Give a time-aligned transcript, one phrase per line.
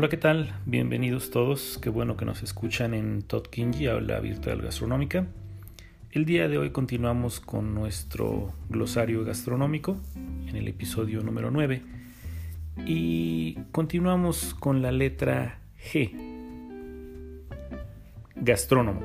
[0.00, 0.54] Hola, ¿qué tal?
[0.64, 1.76] Bienvenidos todos.
[1.76, 5.26] Qué bueno que nos escuchan en Todd Kinji, habla virtual gastronómica.
[6.10, 11.82] El día de hoy continuamos con nuestro glosario gastronómico en el episodio número 9
[12.86, 15.60] y continuamos con la letra
[15.92, 16.12] G.
[18.36, 19.02] Gastrónomo.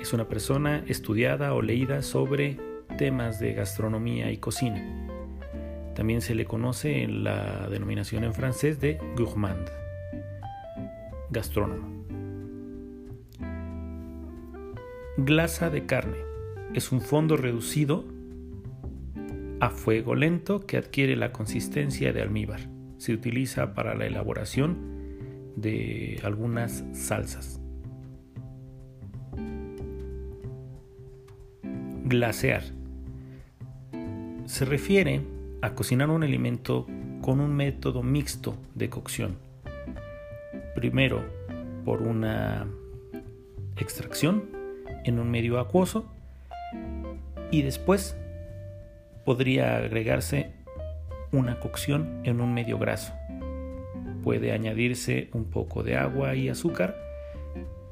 [0.00, 2.58] Es una persona estudiada o leída sobre
[2.98, 4.84] temas de gastronomía y cocina.
[5.94, 9.87] También se le conoce en la denominación en francés de gourmand
[11.30, 12.04] gastrónomo.
[15.16, 16.18] Glasa de carne
[16.74, 18.04] es un fondo reducido
[19.60, 22.60] a fuego lento que adquiere la consistencia de almíbar.
[22.98, 24.76] Se utiliza para la elaboración
[25.56, 27.60] de algunas salsas.
[32.04, 32.62] Glasear.
[34.46, 35.22] Se refiere
[35.60, 36.86] a cocinar un alimento
[37.20, 39.47] con un método mixto de cocción
[40.78, 41.24] primero
[41.84, 42.68] por una
[43.76, 44.44] extracción
[45.04, 46.06] en un medio acuoso
[47.50, 48.16] y después
[49.24, 50.52] podría agregarse
[51.32, 53.12] una cocción en un medio graso.
[54.22, 56.96] Puede añadirse un poco de agua y azúcar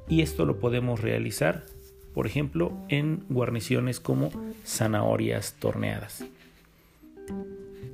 [0.09, 1.65] y esto lo podemos realizar,
[2.15, 4.31] por ejemplo, en guarniciones como
[4.65, 6.25] zanahorias torneadas.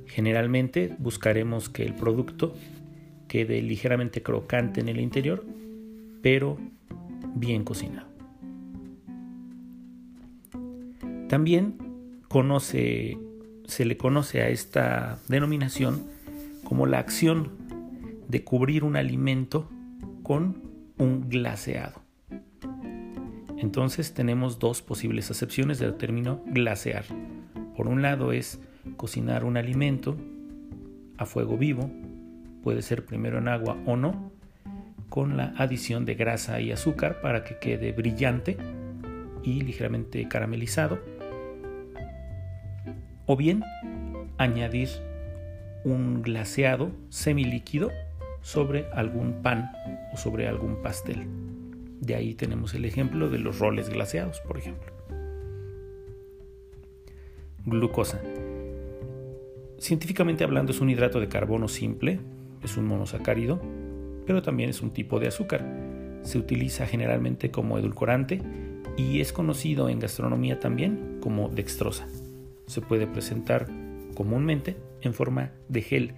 [0.05, 2.53] Generalmente buscaremos que el producto
[3.33, 5.43] quede ligeramente crocante en el interior,
[6.21, 6.59] pero
[7.33, 8.07] bien cocinado.
[11.29, 11.79] También
[13.65, 16.03] se le conoce a esta denominación
[16.63, 17.53] como la acción
[18.27, 19.67] de cubrir un alimento
[20.21, 20.61] con
[20.99, 22.03] un glaseado.
[23.57, 27.05] Entonces tenemos dos posibles acepciones del término glasear.
[27.75, 28.61] Por un lado es
[28.95, 30.17] cocinar un alimento
[31.17, 31.89] a fuego vivo
[32.63, 34.31] puede ser primero en agua o no,
[35.09, 38.57] con la adición de grasa y azúcar para que quede brillante
[39.43, 40.99] y ligeramente caramelizado.
[43.25, 43.63] O bien
[44.37, 44.89] añadir
[45.83, 47.91] un glaseado semilíquido
[48.41, 49.71] sobre algún pan
[50.13, 51.27] o sobre algún pastel.
[51.99, 54.91] De ahí tenemos el ejemplo de los roles glaseados, por ejemplo.
[57.65, 58.19] Glucosa.
[59.77, 62.19] Científicamente hablando es un hidrato de carbono simple
[62.63, 63.61] es un monosacárido,
[64.25, 65.65] pero también es un tipo de azúcar.
[66.23, 68.41] Se utiliza generalmente como edulcorante
[68.97, 72.07] y es conocido en gastronomía también como dextrosa.
[72.67, 73.67] Se puede presentar
[74.15, 76.13] comúnmente en forma de gel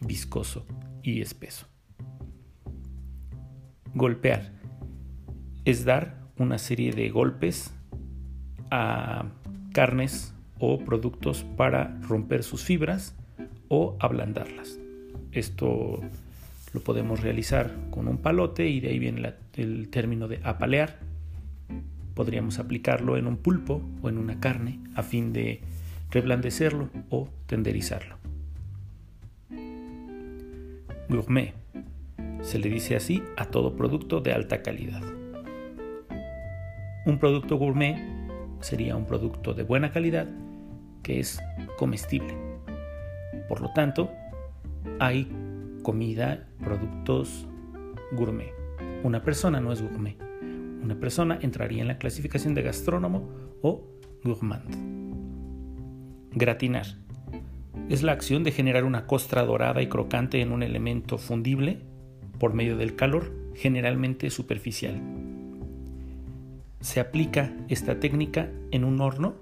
[0.00, 0.64] viscoso
[1.02, 1.66] y espeso.
[3.94, 4.52] Golpear
[5.64, 7.74] es dar una serie de golpes
[8.70, 9.26] a
[9.72, 13.16] carnes o productos para romper sus fibras
[13.68, 14.78] o ablandarlas.
[15.32, 16.00] Esto
[16.72, 20.98] lo podemos realizar con un palote y de ahí viene el término de apalear.
[22.14, 25.60] Podríamos aplicarlo en un pulpo o en una carne a fin de
[26.10, 28.16] reblandecerlo o tenderizarlo.
[31.08, 31.54] Gourmet.
[32.42, 35.02] Se le dice así a todo producto de alta calidad.
[37.04, 37.96] Un producto gourmet
[38.60, 40.28] sería un producto de buena calidad
[41.02, 41.40] que es
[41.78, 42.34] comestible.
[43.48, 44.12] Por lo tanto,
[44.98, 45.30] hay
[45.82, 47.46] comida, productos
[48.12, 48.52] gourmet.
[49.02, 50.16] Una persona no es gourmet.
[50.82, 53.28] Una persona entraría en la clasificación de gastrónomo
[53.62, 53.86] o
[54.24, 54.74] gourmand.
[56.32, 56.86] Gratinar.
[57.88, 61.80] Es la acción de generar una costra dorada y crocante en un elemento fundible
[62.38, 65.00] por medio del calor, generalmente superficial.
[66.80, 69.34] Se aplica esta técnica en un horno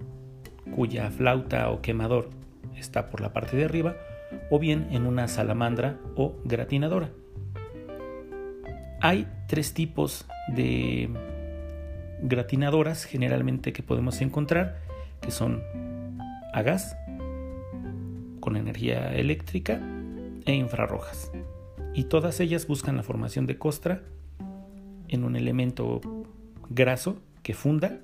[0.74, 2.30] cuya flauta o quemador
[2.76, 3.96] está por la parte de arriba
[4.50, 7.10] o bien en una salamandra o gratinadora.
[9.00, 11.08] Hay tres tipos de
[12.22, 14.78] gratinadoras generalmente que podemos encontrar,
[15.20, 15.62] que son
[16.52, 16.96] a gas,
[18.40, 19.80] con energía eléctrica
[20.44, 21.30] e infrarrojas.
[21.94, 24.02] Y todas ellas buscan la formación de costra
[25.08, 26.00] en un elemento
[26.68, 28.00] graso que funda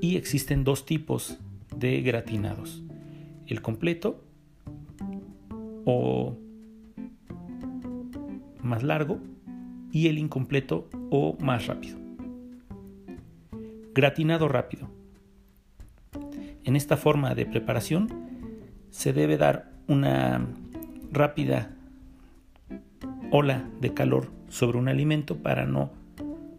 [0.00, 1.38] y existen dos tipos
[1.74, 2.82] de gratinados.
[3.46, 4.22] El completo
[5.84, 6.36] o
[8.62, 9.20] más largo
[9.92, 11.98] y el incompleto o más rápido.
[13.94, 14.88] Gratinado rápido.
[16.64, 18.08] En esta forma de preparación
[18.90, 20.46] se debe dar una
[21.12, 21.76] rápida
[23.30, 25.90] ola de calor sobre un alimento para no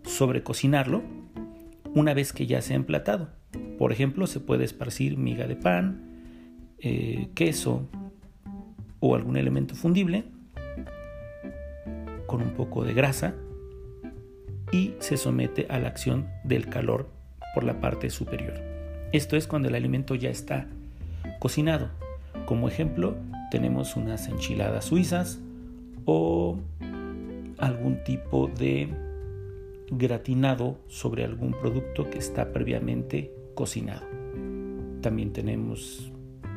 [0.03, 1.03] sobrecocinarlo
[1.93, 3.29] una vez que ya se ha emplatado.
[3.77, 6.01] Por ejemplo, se puede esparcir miga de pan,
[6.79, 7.87] eh, queso,
[9.07, 10.23] o algún elemento fundible
[12.25, 13.35] con un poco de grasa
[14.71, 17.07] y se somete a la acción del calor
[17.53, 18.55] por la parte superior.
[19.11, 20.67] Esto es cuando el alimento ya está
[21.39, 21.89] cocinado.
[22.47, 23.15] Como ejemplo,
[23.51, 25.39] tenemos unas enchiladas suizas
[26.05, 26.57] o
[27.59, 28.89] algún tipo de
[29.91, 34.05] gratinado sobre algún producto que está previamente cocinado.
[35.01, 36.11] También tenemos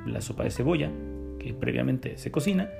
[0.07, 0.91] la sopa de cebolla,
[1.39, 2.71] que previamente se cocina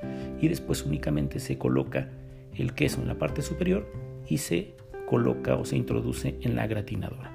[0.41, 2.09] y después únicamente se coloca
[2.55, 3.91] el queso en la parte superior
[4.29, 4.75] y se
[5.07, 7.33] coloca o se introduce en la gratinadora.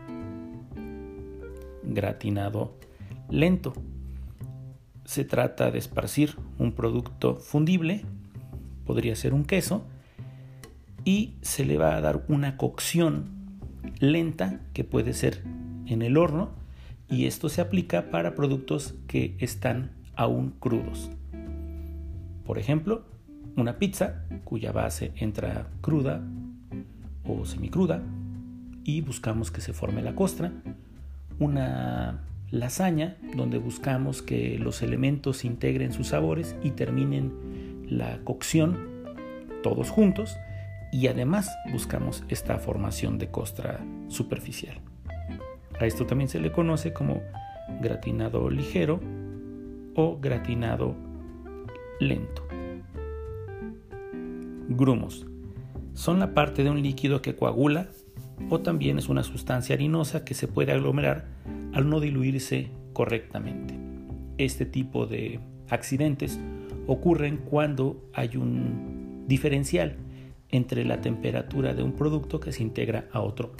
[1.84, 2.78] Gratinado
[3.30, 3.74] lento.
[5.06, 8.04] Se trata de esparcir un producto fundible,
[8.86, 9.86] podría ser un queso,
[11.04, 13.25] y se le va a dar una cocción
[14.00, 15.44] lenta que puede ser
[15.88, 16.52] en el horno
[17.10, 21.10] y esto se aplica para productos que están aún crudos.
[22.45, 23.06] Por ejemplo,
[23.56, 26.21] una pizza cuya base entra cruda
[27.25, 28.01] o semicruda
[28.83, 30.51] y buscamos que se forme la costra.
[31.39, 32.21] Una
[32.51, 38.94] lasaña donde buscamos que los elementos integren sus sabores y terminen la cocción
[39.63, 40.36] todos juntos
[40.92, 43.80] y además buscamos esta formación de costra
[44.10, 44.77] superficial.
[45.80, 47.21] A esto también se le conoce como
[47.81, 49.00] gratinado ligero
[49.95, 50.95] o gratinado
[52.00, 52.44] lento.
[54.69, 55.25] Grumos.
[55.94, 57.90] Son la parte de un líquido que coagula
[58.50, 61.25] o también es una sustancia harinosa que se puede aglomerar
[61.74, 63.78] al no diluirse correctamente.
[64.38, 66.39] Este tipo de accidentes
[66.88, 69.98] ocurren cuando hay un diferencial
[70.50, 73.51] entre la temperatura de un producto que se integra a otro.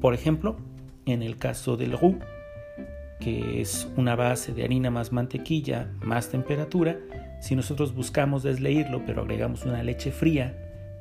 [0.00, 0.56] Por ejemplo,
[1.04, 2.18] en el caso del roux,
[3.20, 6.98] que es una base de harina más mantequilla más temperatura,
[7.40, 10.56] si nosotros buscamos desleírlo pero agregamos una leche fría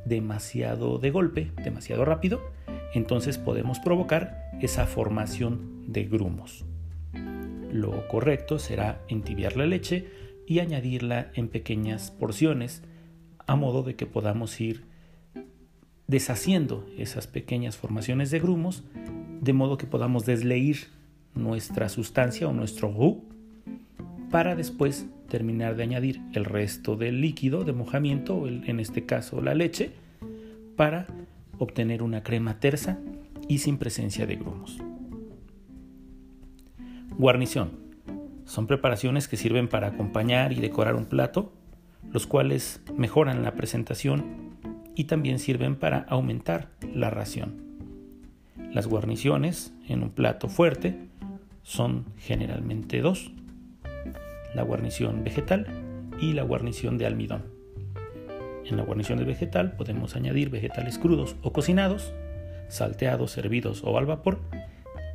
[0.05, 2.41] demasiado de golpe, demasiado rápido,
[2.93, 6.65] entonces podemos provocar esa formación de grumos.
[7.71, 10.07] Lo correcto será entibiar la leche
[10.47, 12.83] y añadirla en pequeñas porciones
[13.47, 14.85] a modo de que podamos ir
[16.07, 18.83] deshaciendo esas pequeñas formaciones de grumos
[19.41, 20.87] de modo que podamos desleír
[21.35, 23.21] nuestra sustancia o nuestro roux
[24.31, 29.53] para después terminar de añadir el resto del líquido de mojamiento, en este caso la
[29.53, 29.91] leche,
[30.75, 31.07] para
[31.57, 32.99] obtener una crema tersa
[33.47, 34.77] y sin presencia de grumos.
[37.17, 37.71] Guarnición.
[38.45, 41.53] Son preparaciones que sirven para acompañar y decorar un plato,
[42.11, 44.23] los cuales mejoran la presentación
[44.95, 47.63] y también sirven para aumentar la ración.
[48.71, 51.07] Las guarniciones en un plato fuerte
[51.65, 53.31] son generalmente dos,
[54.53, 55.65] la guarnición vegetal
[56.21, 57.43] y la guarnición de almidón.
[58.65, 62.13] En la guarnición de vegetal podemos añadir vegetales crudos o cocinados,
[62.69, 64.39] salteados, hervidos o al vapor,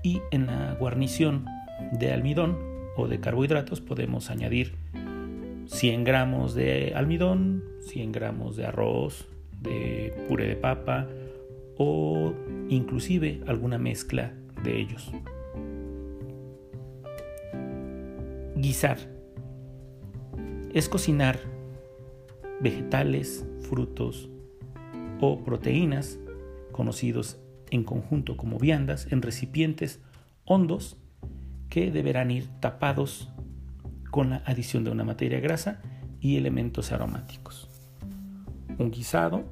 [0.03, 1.47] y en la guarnición
[1.93, 2.59] de almidón
[2.97, 4.75] o de carbohidratos podemos añadir
[5.67, 9.29] 100 gramos de almidón, 100 gramos de arroz,
[9.63, 11.07] de puré de papa
[11.77, 12.33] o
[12.69, 14.33] inclusive alguna mezcla
[14.65, 15.13] de ellos.
[18.61, 18.99] Guisar
[20.75, 21.39] es cocinar
[22.61, 24.29] vegetales, frutos
[25.19, 26.19] o proteínas
[26.71, 27.39] conocidos
[27.71, 30.01] en conjunto como viandas en recipientes
[30.45, 30.99] hondos
[31.71, 33.31] que deberán ir tapados
[34.11, 35.81] con la adición de una materia grasa
[36.21, 37.71] y elementos aromáticos.
[38.79, 39.45] Un guisado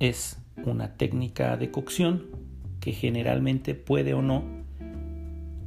[0.00, 2.26] es una técnica de cocción
[2.80, 4.42] que generalmente puede o no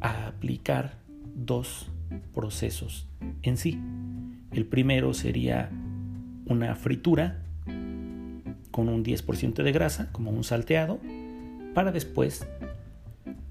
[0.01, 1.04] aplicar
[1.45, 1.91] dos
[2.33, 3.07] procesos
[3.41, 3.79] en sí.
[4.51, 5.69] El primero sería
[6.47, 7.41] una fritura
[8.71, 10.99] con un 10% de grasa, como un salteado,
[11.73, 12.47] para después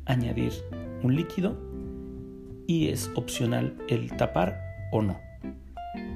[0.05, 0.53] añadir
[1.03, 1.59] un líquido
[2.67, 4.61] y es opcional el tapar
[4.93, 5.19] o no.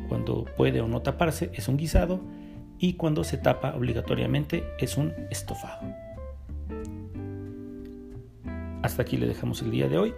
[0.09, 2.21] Cuando puede o no taparse es un guisado
[2.79, 5.83] y cuando se tapa obligatoriamente es un estofado.
[8.83, 10.15] Hasta aquí le dejamos el día de hoy.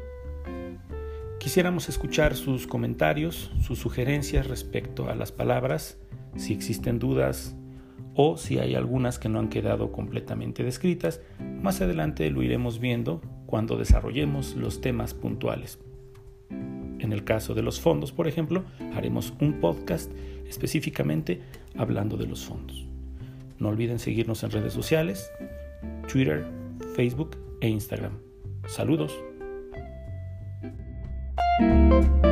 [1.41, 5.97] Quisiéramos escuchar sus comentarios, sus sugerencias respecto a las palabras,
[6.37, 7.57] si existen dudas
[8.15, 11.23] o si hay algunas que no han quedado completamente descritas.
[11.63, 15.79] Más adelante lo iremos viendo cuando desarrollemos los temas puntuales.
[16.51, 18.63] En el caso de los fondos, por ejemplo,
[18.95, 20.13] haremos un podcast
[20.47, 21.41] específicamente
[21.75, 22.87] hablando de los fondos.
[23.59, 25.31] No olviden seguirnos en redes sociales,
[26.07, 26.45] Twitter,
[26.95, 28.19] Facebook e Instagram.
[28.67, 29.30] Saludos.
[32.01, 32.30] Thank you